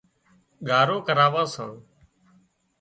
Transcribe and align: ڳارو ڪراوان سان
ڳارو 0.67 0.97
ڪراوان 1.07 1.47
سان 1.53 1.71